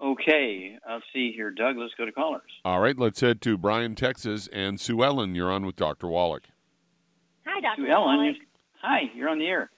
[0.01, 1.78] Okay, I'll see here, Doug.
[1.78, 2.51] Let's go to callers.
[2.65, 5.36] All right, let's head to Bryan, Texas, and Sue Ellen.
[5.36, 6.07] You're on with Dr.
[6.07, 6.43] Wallach.
[7.45, 7.82] Hi, Dr.
[7.84, 8.36] Sue Ellen, Wallach.
[8.38, 8.45] you-
[8.82, 9.71] hi, you're on the air.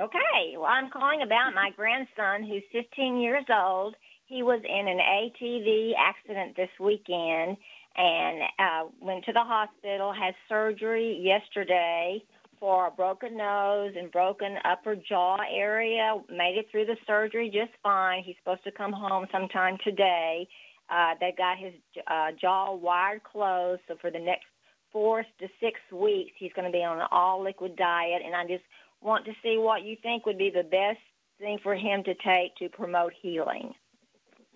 [0.00, 3.94] Okay, well, I'm calling about my grandson who's 15 years old.
[4.26, 7.58] He was in an ATV accident this weekend
[7.96, 12.22] and uh, went to the hospital, had surgery yesterday
[12.58, 16.14] for a broken nose and broken upper jaw area.
[16.30, 18.22] Made it through the surgery just fine.
[18.22, 20.46] He's supposed to come home sometime today.
[20.88, 21.72] Uh, they got his
[22.06, 24.44] uh, jaw wired closed, so for the next
[24.92, 28.22] four to six weeks, he's going to be on an all liquid diet.
[28.24, 28.64] And I just
[29.00, 31.00] want to see what you think would be the best
[31.40, 33.72] thing for him to take to promote healing.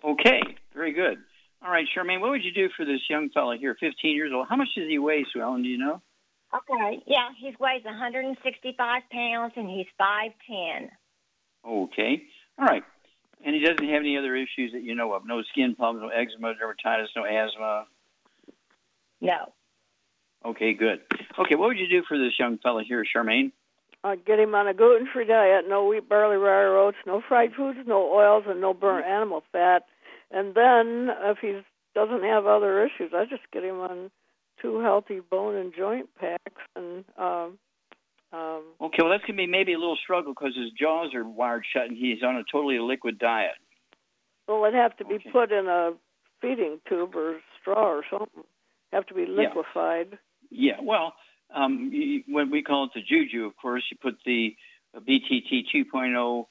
[0.04, 0.40] Okay,
[0.74, 1.18] very good.
[1.66, 4.46] All right, Charmaine, what would you do for this young fellow here, 15 years old?
[4.48, 5.64] How much does he weigh, Sue Ellen?
[5.64, 6.00] Do you know?
[6.54, 7.02] Okay.
[7.08, 10.90] Yeah, he weighs 165 pounds and he's 5'10.
[11.68, 12.22] Okay.
[12.56, 12.84] All right.
[13.44, 15.26] And he doesn't have any other issues that you know of?
[15.26, 17.86] No skin problems, no eczema, dermatitis, no asthma?
[19.20, 19.52] No.
[20.44, 21.00] Okay, good.
[21.36, 23.50] Okay, what would you do for this young fellow here, Charmaine?
[24.04, 27.80] Uh, get him on a gluten-free diet, no wheat, barley, rye, oats, no fried foods,
[27.88, 29.82] no oils, and no burnt animal fat.
[30.30, 31.60] And then, if he
[31.94, 34.10] doesn't have other issues, I just get him on
[34.60, 36.62] two healthy bone and joint packs.
[36.74, 37.58] And um,
[38.32, 41.24] um, Okay, well, that's going to be maybe a little struggle because his jaws are
[41.24, 43.56] wired shut and he's on a totally liquid diet.
[44.48, 45.92] well, it'd have to be put in a
[46.40, 48.44] feeding tube or straw or something.
[48.92, 50.18] Have to be liquefied.
[50.50, 50.80] Yeah, yeah.
[50.82, 51.14] well,
[51.54, 54.54] um, you, what we call it the juju, of course, you put the
[54.94, 56.44] uh, BTT 2.0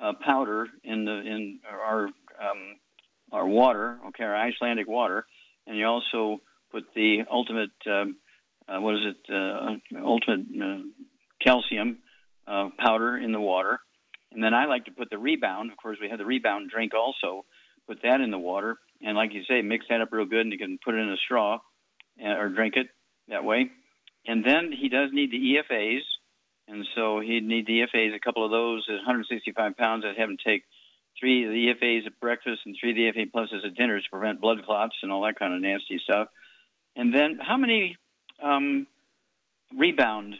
[0.00, 2.76] uh, powder in the in our um,
[3.32, 5.26] our water, okay, our Icelandic water,
[5.66, 8.16] and you also put the ultimate um,
[8.68, 10.82] uh, what is it, uh, ultimate uh,
[11.42, 11.98] calcium
[12.46, 13.80] uh, powder in the water,
[14.32, 15.70] and then I like to put the rebound.
[15.70, 17.44] Of course, we have the rebound drink also.
[17.86, 20.52] Put that in the water, and like you say, mix that up real good, and
[20.52, 21.58] you can put it in a straw
[22.22, 22.86] uh, or drink it
[23.28, 23.70] that way.
[24.26, 26.00] And then he does need the EFAs,
[26.68, 30.04] and so he'd need the EFAs, a couple of those at 165 pounds.
[30.06, 30.62] I'd have him take
[31.18, 34.10] three of the EFAs at breakfast and three of the EFA pluses at dinner to
[34.10, 36.28] prevent blood clots and all that kind of nasty stuff.
[36.96, 37.96] And then how many
[38.42, 38.86] um,
[39.76, 40.34] rebound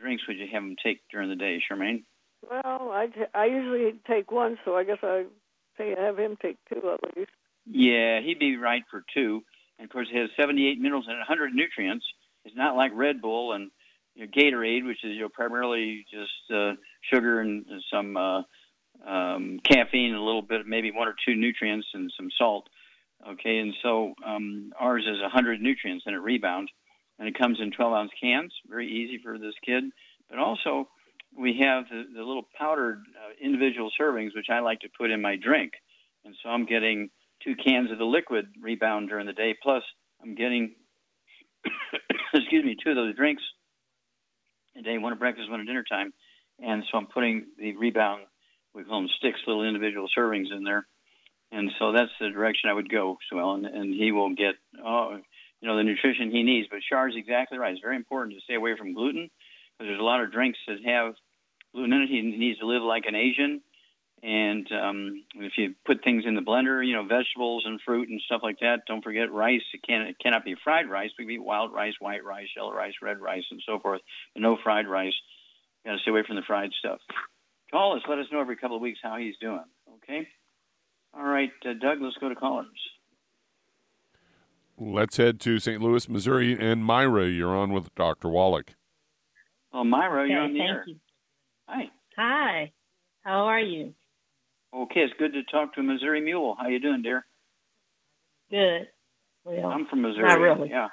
[0.00, 2.04] drinks would you have him take during the day, Charmaine?
[2.48, 2.62] Well,
[2.92, 5.24] I I usually take one, so I guess I
[5.76, 7.30] say have him take two at least.
[7.66, 9.42] Yeah, he'd be right for two.
[9.78, 12.04] And of course, it has 78 minerals and 100 nutrients.
[12.44, 13.70] It's not like Red Bull and
[14.14, 16.72] you know, Gatorade, which is you know primarily just uh,
[17.12, 18.42] sugar and some uh,
[19.06, 22.68] um, caffeine, a little bit, maybe one or two nutrients and some salt.
[23.26, 26.70] Okay, and so um, ours is 100 nutrients and it rebounds,
[27.18, 28.52] and it comes in 12 ounce cans.
[28.68, 29.84] Very easy for this kid.
[30.30, 30.88] But also,
[31.36, 35.20] we have the, the little powdered uh, individual servings, which I like to put in
[35.20, 35.72] my drink.
[36.24, 37.10] And so I'm getting
[37.42, 39.82] two cans of the liquid rebound during the day, plus
[40.22, 40.74] I'm getting,
[42.34, 43.42] excuse me, two of those drinks
[44.76, 46.12] a day, one at breakfast, one at dinner time.
[46.60, 48.22] And so I'm putting the rebound,
[48.78, 50.86] we call them sticks, little individual servings in there.
[51.50, 54.54] And so that's the direction I would go, Sue Ellen, and he will get,
[54.84, 55.18] oh,
[55.60, 56.68] you know, the nutrition he needs.
[56.70, 57.72] But Char's exactly right.
[57.72, 59.30] It's very important to stay away from gluten
[59.76, 61.14] because there's a lot of drinks that have
[61.74, 62.08] gluten in it.
[62.08, 63.62] He needs to live like an Asian.
[64.22, 68.20] And um, if you put things in the blender, you know, vegetables and fruit and
[68.26, 69.62] stuff like that, don't forget rice.
[69.72, 71.10] It, can, it cannot be fried rice.
[71.18, 74.02] We can eat wild rice, white rice, yellow rice, red rice, and so forth.
[74.34, 75.14] But no fried rice.
[75.86, 77.00] Got to stay away from the fried stuff.
[77.70, 78.02] Call us.
[78.08, 79.64] Let us know every couple of weeks how he's doing.
[79.96, 80.26] Okay?
[81.14, 82.66] All right, uh, Doug, let's go to callers.
[84.78, 85.82] Let's head to St.
[85.82, 87.26] Louis, Missouri, and Myra.
[87.26, 88.28] You're on with Dr.
[88.28, 88.74] Wallach.
[89.72, 90.84] Oh, Myra, you're on the thank air.
[90.86, 90.96] you.
[91.66, 91.82] Hi.
[92.16, 92.72] Hi.
[93.22, 93.94] How are you?
[94.74, 96.56] Okay, it's good to talk to a Missouri Mule.
[96.58, 97.24] How you doing, dear?
[98.50, 98.88] Good.
[99.44, 100.28] Well, I'm from Missouri.
[100.28, 100.70] Not really.
[100.70, 100.88] Yeah.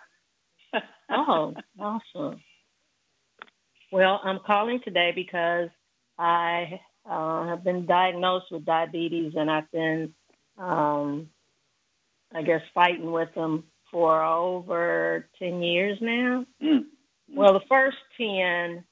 [1.11, 2.41] oh, awesome.
[3.91, 5.69] Well, I'm calling today because
[6.17, 10.13] I uh, have been diagnosed with diabetes and I've been
[10.57, 11.29] um,
[12.33, 16.45] I guess, fighting with them for over 10 years now.
[16.61, 16.85] Mm.
[17.33, 18.83] Well, the first 10,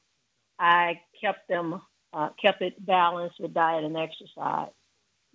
[0.59, 1.81] I kept them,
[2.13, 4.71] uh, kept it balanced with diet and exercise.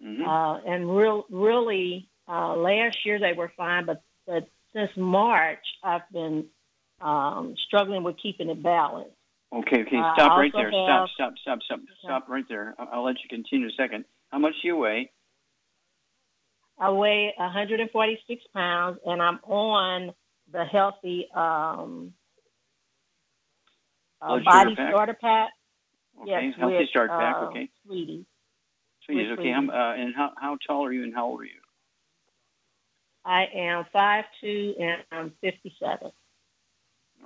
[0.05, 0.25] Mm-hmm.
[0.25, 6.09] Uh, and real, really, uh, last year they were fine, but, but since March, I've
[6.13, 6.47] been
[7.01, 9.17] um, struggling with keeping it balanced.
[9.53, 10.71] Okay, okay, Uh, stop I right there.
[10.71, 12.75] Stop, have- stop, stop, stop, stop right there.
[12.79, 14.05] I- I'll let you continue a second.
[14.31, 15.11] How much do you weigh?
[16.79, 20.15] I weigh 146 pounds, and I'm on
[20.53, 22.15] the healthy um,
[24.21, 24.91] uh, Blood sugar body pack?
[24.93, 25.51] starter pack.
[26.21, 27.37] Okay, Yes, healthy with, start pack.
[27.37, 28.27] uh, Okay, Sweetie.
[29.05, 29.31] sweeties.
[29.31, 29.71] with Okay, sweeties.
[29.71, 31.61] uh, and how how tall are you and how old are you?
[33.25, 36.13] I am 5'2", and I'm 57.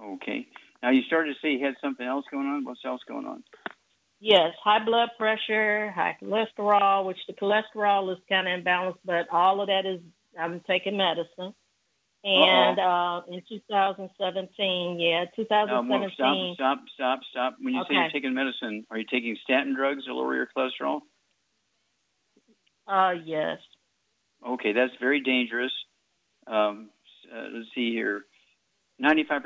[0.01, 0.49] Okay.
[0.83, 2.65] Now you started to say he had something else going on.
[2.65, 3.45] What's else going on?
[4.21, 9.61] Yes, high blood pressure, high cholesterol, which the cholesterol is kind of imbalanced, but all
[9.61, 10.01] of that is
[10.39, 11.55] I'm taking medicine.
[12.25, 16.55] And uh, in 2017, yeah, Uh, well, 2017.
[16.55, 17.57] stop, stop, stop, stop.
[17.61, 21.01] When you say you're taking medicine, are you taking statin drugs to lower your cholesterol?
[22.87, 23.59] Uh, yes.
[24.47, 25.73] Okay, that's very dangerous.
[26.47, 26.91] Um,
[27.33, 28.25] uh, let's see here.
[29.01, 29.41] 95%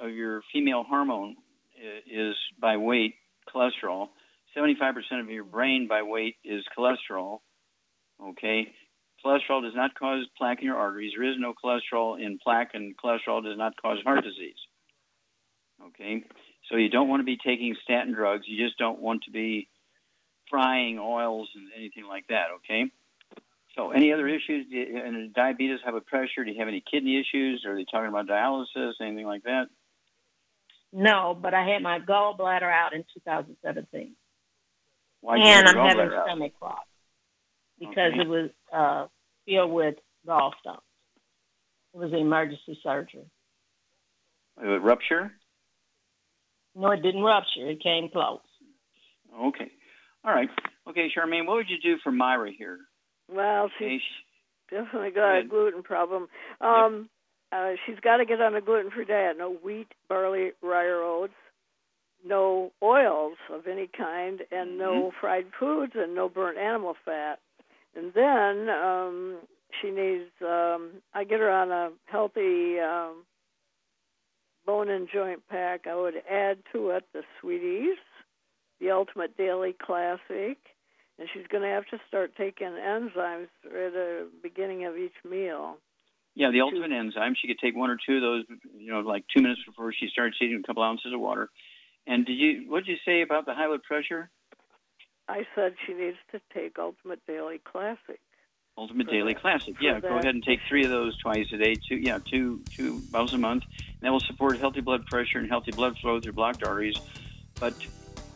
[0.00, 1.36] of your female hormone
[1.76, 3.14] uh, is by weight
[3.54, 4.08] cholesterol.
[4.56, 7.38] 75% of your brain by weight is cholesterol.
[8.22, 8.68] Okay?
[9.24, 11.12] Cholesterol does not cause plaque in your arteries.
[11.16, 14.56] There is no cholesterol in plaque, and cholesterol does not cause heart disease.
[15.88, 16.24] Okay?
[16.70, 18.44] So you don't want to be taking statin drugs.
[18.46, 19.68] You just don't want to be
[20.50, 22.46] frying oils and anything like that.
[22.56, 22.90] Okay?
[23.76, 24.66] So, any other issues?
[24.70, 26.44] And diabetes, high blood pressure?
[26.44, 27.64] Do you have any kidney issues?
[27.66, 28.92] Are they talking about dialysis?
[29.00, 29.66] Anything like that?
[30.92, 34.14] No, but I had my gallbladder out in 2017.
[35.22, 36.80] Why'd you and I'm having stomach clots
[37.78, 38.20] because Okay.
[38.20, 39.06] it was uh,
[39.46, 39.94] filled with
[40.26, 40.82] gallstones.
[41.94, 43.24] It was an emergency surgery.
[44.60, 45.32] It rupture?
[46.74, 47.70] No, it didn't rupture.
[47.70, 48.40] It came close.
[49.34, 49.70] Okay.
[50.24, 50.48] All right.
[50.88, 52.78] Okay, Charmaine, what would you do for Myra here?
[53.34, 56.28] Well, she's sh- definitely got a gluten problem.
[56.60, 57.08] Um,
[57.52, 59.36] uh, she's got to get on a gluten-free diet.
[59.38, 61.32] No wheat, barley, rye, or oats.
[62.24, 67.40] No oils of any kind, and no fried foods, and no burnt animal fat.
[67.96, 69.38] And then um,
[69.80, 70.30] she needs.
[70.40, 73.24] Um, I get her on a healthy um,
[74.64, 75.86] bone and joint pack.
[75.88, 77.98] I would add to it the sweeties,
[78.80, 80.58] the Ultimate Daily Classic,
[81.22, 85.76] and she's going to have to start taking enzymes at the beginning of each meal.
[86.34, 87.36] yeah, the ultimate enzyme.
[87.40, 88.44] She could take one or two of those,
[88.76, 91.48] you know, like two minutes before she starts eating a couple ounces of water.
[92.08, 92.64] And did you?
[92.68, 94.30] What did you say about the high blood pressure?
[95.28, 98.18] I said she needs to take Ultimate Daily Classic.
[98.76, 99.76] Ultimate Daily that- Classic.
[99.80, 101.76] Yeah, go ahead and take three of those twice a day.
[101.76, 103.62] Two, yeah, two two bottles a month.
[103.78, 106.96] And that will support healthy blood pressure and healthy blood flow through blocked arteries.
[107.60, 107.74] But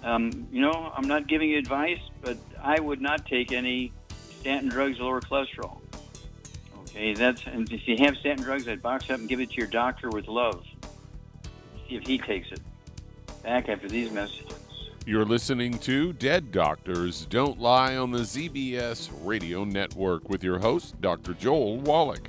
[0.07, 3.92] um, you know, I'm not giving you advice, but I would not take any
[4.38, 5.80] statin drugs lower cholesterol.
[6.82, 9.57] Okay, that's and if you have statin drugs, I'd box up and give it to
[9.57, 10.64] your doctor with love.
[11.88, 12.61] See if he takes it.
[13.42, 14.52] Back after these messages.
[15.04, 21.00] You're listening to Dead Doctors Don't Lie on the ZBS Radio Network with your host,
[21.00, 21.34] Dr.
[21.34, 22.28] Joel Wallach.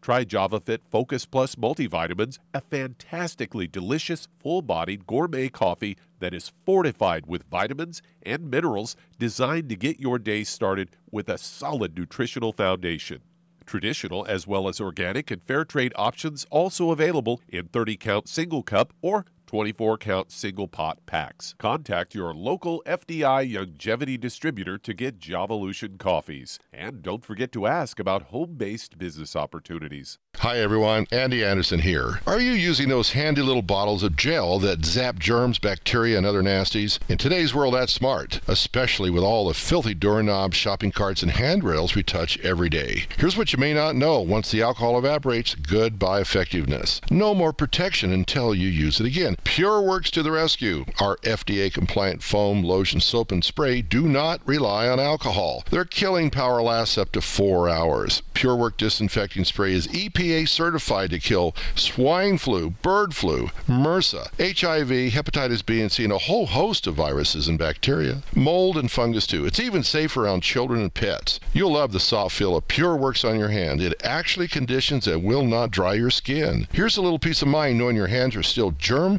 [0.00, 7.26] Try JavaFit Focus Plus multivitamins, a fantastically delicious, full bodied gourmet coffee that is fortified
[7.26, 13.20] with vitamins and minerals designed to get your day started with a solid nutritional foundation.
[13.66, 18.62] Traditional as well as organic and fair trade options also available in 30 count single
[18.62, 21.54] cup or 24 count single pot packs.
[21.58, 26.58] Contact your local FDI Youngevity distributor to get Javalution coffees.
[26.70, 30.18] And don't forget to ask about home based business opportunities.
[30.40, 32.20] Hi everyone, Andy Anderson here.
[32.26, 36.42] Are you using those handy little bottles of gel that zap germs, bacteria, and other
[36.42, 36.98] nasties?
[37.08, 41.94] In today's world, that's smart, especially with all the filthy doorknobs, shopping carts, and handrails
[41.94, 43.06] we touch every day.
[43.16, 47.00] Here's what you may not know once the alcohol evaporates, goodbye effectiveness.
[47.10, 49.37] No more protection until you use it again.
[49.44, 50.84] PureWorks to the rescue.
[51.00, 55.64] Our FDA compliant foam, lotion, soap, and spray do not rely on alcohol.
[55.70, 58.22] Their killing power lasts up to four hours.
[58.34, 65.66] PureWork disinfecting spray is EPA certified to kill swine flu, bird flu, MRSA, HIV, hepatitis
[65.66, 68.22] B and C, and a whole host of viruses and bacteria.
[68.34, 69.44] Mold and fungus too.
[69.44, 71.40] It's even safe around children and pets.
[71.52, 73.80] You'll love the soft feel of PureWorks on your hand.
[73.80, 76.68] It actually conditions and will not dry your skin.
[76.72, 79.18] Here's a little peace of mind knowing your hands are still germ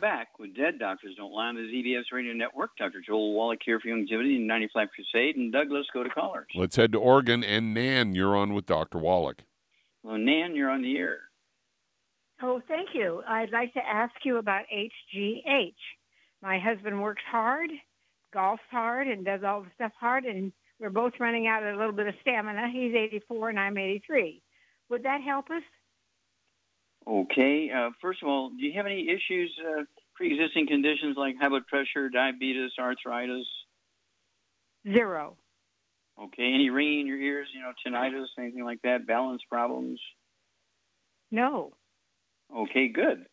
[0.00, 2.70] back with Dead Doctors Don't Lie on the ZBS Radio Network.
[2.78, 3.00] Dr.
[3.06, 5.36] Joel Wallach here for Youngevity and 95 Crusade.
[5.36, 6.46] And Douglas, go to callers.
[6.54, 7.44] Let's head to Oregon.
[7.44, 8.98] And Nan, you're on with Dr.
[8.98, 9.42] Wallach.
[10.02, 11.18] Well, Nan, you're on the air.
[12.42, 13.22] Oh, thank you.
[13.28, 15.74] I'd like to ask you about HGH.
[16.42, 17.70] My husband works hard,
[18.34, 21.78] golfs hard, and does all the stuff hard, and we're both running out of a
[21.78, 22.70] little bit of stamina.
[22.72, 24.42] He's 84 and I'm 83.
[24.88, 25.62] Would that help us?
[27.10, 27.70] Okay.
[27.74, 29.82] Uh, first of all, do you have any issues, uh,
[30.14, 33.46] pre-existing conditions like high blood pressure, diabetes, arthritis?
[34.86, 35.36] Zero.
[36.22, 36.52] Okay.
[36.54, 37.48] Any ringing in your ears?
[37.52, 39.06] You know, tinnitus, anything like that?
[39.08, 40.00] Balance problems?
[41.32, 41.72] No.
[42.54, 42.86] Okay.
[42.88, 43.26] Good.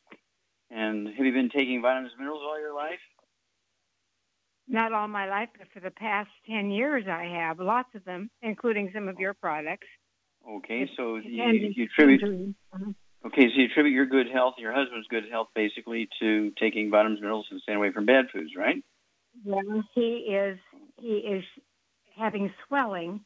[0.72, 3.00] And have you been taking vitamins and minerals all your life?
[4.68, 8.30] Not all my life, but for the past 10 years I have, lots of them,
[8.42, 9.88] including some of your products.
[10.50, 10.90] Okay.
[10.98, 12.22] So you, you attribute.
[12.74, 12.96] Mhm.
[13.28, 17.20] Okay, so you attribute your good health, your husband's good health, basically to taking vitamins,
[17.20, 18.82] minerals, and staying away from bad foods, right?
[19.44, 19.60] Yeah,
[19.94, 20.58] he is
[20.98, 21.44] he is
[22.18, 23.20] having swelling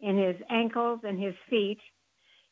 [0.00, 1.78] in his ankles and his feet.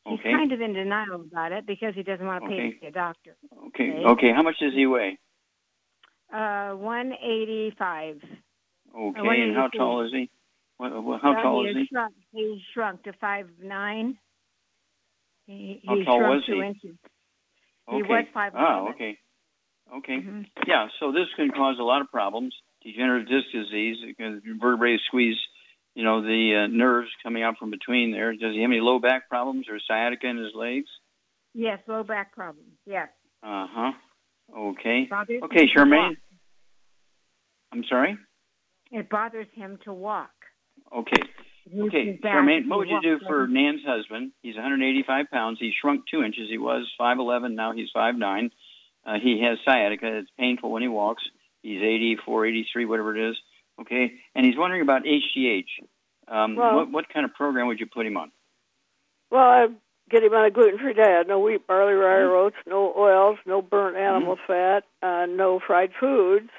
[0.05, 0.31] He's Okay.
[0.31, 2.71] kind of in denial about it because he doesn't want to pay Okay.
[2.71, 3.35] to see a doctor.
[3.67, 3.89] Okay.
[3.91, 4.05] Okay.
[4.05, 4.31] Okay.
[4.33, 5.19] How much does he weigh?
[6.33, 8.17] Uh, one eighty five.
[8.95, 9.41] Okay.
[9.41, 10.29] And how tall is he?
[10.77, 11.87] What, what, how tall is he?
[11.91, 14.17] Shrunk, he shrunk to five nine.
[15.45, 16.67] He, How he tall was two he?
[16.67, 16.97] inches.
[17.87, 18.07] He Okay.
[18.07, 19.17] was five Oh, okay.
[19.97, 20.17] Okay.
[20.17, 20.41] Mm-hmm.
[20.67, 20.87] Yeah.
[20.99, 22.55] So this can cause a lot of problems.
[22.83, 23.97] Degenerative disc disease,
[24.59, 25.37] vertebrae squeeze,
[25.95, 28.31] you know, the uh, nerves coming out from between there.
[28.33, 30.87] Does he have any low back problems or sciatica in his legs?
[31.53, 32.73] Yes, low back problems.
[32.85, 33.09] Yes.
[33.41, 33.91] Uh huh.
[34.55, 35.09] Okay.
[35.43, 36.15] Okay, Charmaine.
[37.71, 38.17] I'm sorry.
[38.91, 40.29] It bothers him to walk.
[40.95, 41.21] Okay.
[41.71, 44.31] Moves Okay, his Charmaine, what would you do for Nan's husband?
[44.43, 45.57] He's 185 pounds.
[45.59, 46.47] He shrunk two inches.
[46.49, 47.55] He was 5'11.
[47.55, 48.51] Now he's 5'9.
[49.05, 50.17] Uh, he has sciatica.
[50.19, 51.23] It's painful when he walks.
[51.63, 53.35] He's 84, 83, whatever it is.
[53.81, 55.65] Okay, and he's wondering about HGH.
[56.27, 58.31] Um, Well- what, what kind of program would you put him on?
[59.31, 59.75] Well, I'd
[60.09, 61.27] get him on a gluten-free diet.
[61.27, 62.35] No wheat, barley, rye, Mm-hmm.
[62.35, 66.49] oats, no oils, no burnt animal fat, uh, no fried foods.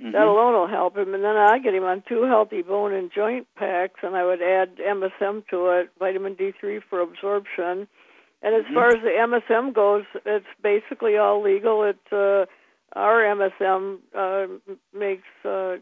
[0.00, 0.12] Mm-hmm.
[0.12, 1.14] That alone will help him.
[1.14, 4.42] And then I get him on two healthy bone and joint packs, and I would
[4.42, 7.88] add MSM to it, vitamin D3 for absorption.
[8.42, 8.74] And as Mm-hmm.
[8.74, 11.82] far as the MSM goes, it's basically all legal.
[11.84, 12.44] It uh,
[12.94, 14.46] our MSM uh,
[14.96, 15.76] makes uh,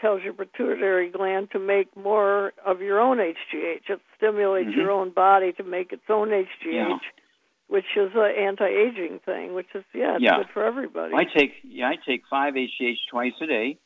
[0.00, 3.90] tells your pituitary gland to make more of your own HGH.
[3.90, 4.76] It stimulates Mhm.
[4.76, 6.72] your own body to make its own HGH.
[6.72, 6.98] Yeah.
[7.70, 10.38] Which is an anti-aging thing, which is yeah, it's Yeah.
[10.38, 11.14] good for everybody.
[11.14, 13.78] I take yeah, I take five HGH twice a day.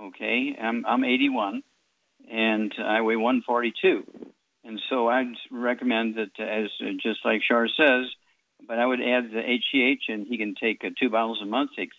[0.00, 1.62] Okay, I'm I'm 81,
[2.30, 4.04] and I weigh 142,
[4.64, 6.70] and so I'd recommend that as
[7.02, 8.06] just like Shar says,
[8.66, 11.70] but I would add the HGH, and he can take uh, two bottles a month,
[11.76, 11.90] take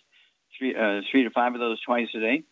[0.57, 2.43] three uh, three to five of those twice a day.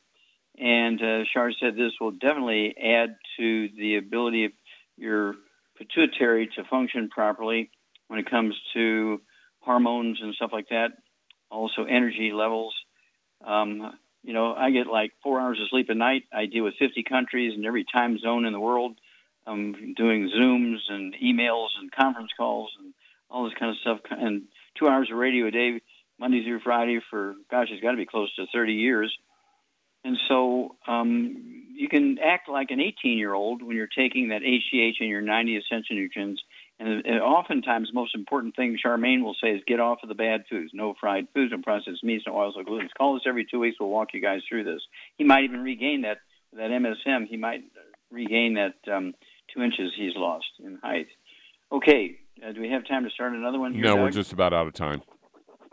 [0.58, 4.52] And uh, Shar said this will definitely add to the ability of
[4.96, 5.36] your
[5.78, 7.70] pituitary to function properly
[8.08, 9.22] when it comes to
[9.60, 10.90] hormones and stuff like that.
[11.50, 12.74] Also, energy levels.
[13.46, 13.94] Um,
[14.24, 16.24] you know, I get like four hours of sleep a night.
[16.34, 18.98] I deal with 50 countries and every time zone in the world.
[19.48, 22.94] I'm doing Zooms and emails and conference calls and
[23.30, 24.00] all this kind of stuff.
[24.10, 24.44] And
[24.80, 25.82] two hours of radio a day,
[26.20, 29.16] Monday through Friday for, gosh, it's got to be close to 30 years.
[30.04, 34.42] And so um, you can act like an 18 year old when you're taking that
[34.42, 36.42] HGH and your 90 essential nutrients.
[36.78, 40.16] And, and oftentimes, the most important thing Charmaine will say is get off of the
[40.16, 40.72] bad foods.
[40.74, 42.90] No fried foods, no processed meats, no oils, no gluten.
[42.98, 43.78] Call us every two weeks.
[43.80, 44.82] We'll walk you guys through this.
[45.18, 46.18] He might even regain that
[46.54, 47.28] that MSM.
[47.28, 47.64] He might
[48.12, 49.14] regain that um,
[49.54, 51.08] two inches he's lost in height.
[51.72, 53.74] Okay, uh, do we have time to start another one?
[53.74, 55.02] Here, No, we're just about out of time.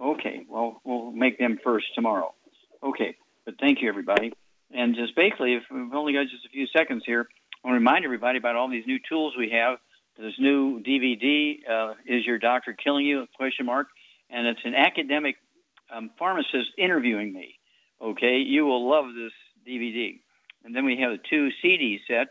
[0.00, 2.34] Okay, well, we'll make them first tomorrow.
[2.82, 4.32] Okay, but thank you, everybody.
[4.72, 7.28] And just basically, if we've only got just a few seconds here,
[7.62, 9.78] I want to remind everybody about all these new tools we have.
[10.18, 13.26] This new DVD, uh, Is Your Doctor Killing You?
[13.36, 13.88] Question mark.
[14.30, 15.36] And it's an academic
[15.94, 17.58] um, pharmacist interviewing me.
[18.00, 19.32] Okay, you will love this
[19.66, 20.20] DVD.
[20.64, 22.28] And then we have a two CD set,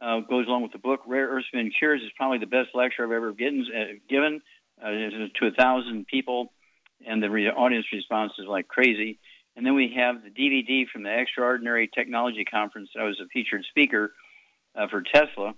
[0.00, 1.00] uh, goes along with the book.
[1.06, 4.40] Rare Earth Spin Cures is probably the best lecture I've ever given, uh, given
[4.82, 6.52] uh, to a thousand people
[7.06, 9.18] and the re- audience response is like crazy.
[9.56, 12.90] And then we have the DVD from the Extraordinary Technology Conference.
[12.98, 14.12] I was a featured speaker
[14.74, 15.54] uh, for Tesla,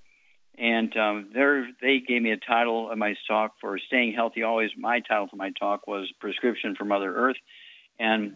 [0.59, 4.71] and um, there they gave me a title of my talk for Staying Healthy Always.
[4.77, 7.37] My title for my talk was Prescription for Mother Earth,
[7.99, 8.35] and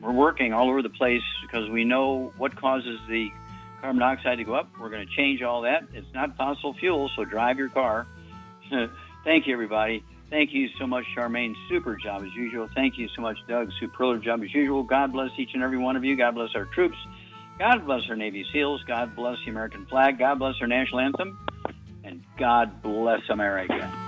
[0.00, 3.28] we're working all over the place because we know what causes the
[3.80, 4.70] carbon dioxide to go up.
[4.80, 5.84] We're going to change all that.
[5.92, 8.06] It's not fossil fuel, so drive your car.
[9.24, 10.04] Thank you, everybody.
[10.30, 11.54] Thank you so much, Charmaine.
[11.68, 12.68] Super job as usual.
[12.74, 13.70] Thank you so much, Doug.
[13.80, 14.82] Superlative job as usual.
[14.82, 16.16] God bless each and every one of you.
[16.16, 16.96] God bless our troops.
[17.58, 18.82] God bless our Navy SEALs.
[18.86, 20.18] God bless the American flag.
[20.18, 21.38] God bless our national anthem.
[22.04, 24.07] And God bless America.